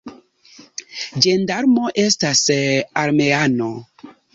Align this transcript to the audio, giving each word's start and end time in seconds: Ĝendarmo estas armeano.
Ĝendarmo 1.25 1.93
estas 2.07 2.45
armeano. 3.07 3.75